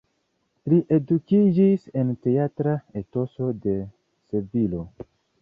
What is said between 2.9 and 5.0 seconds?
etoso de Sevilo.